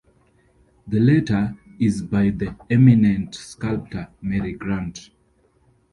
The 0.87 0.99
latter 0.99 1.55
is 1.79 2.01
by 2.01 2.31
the 2.31 2.55
eminent 2.71 3.35
sculptor 3.35 4.09
Mary 4.19 4.53
Grant. 4.53 5.11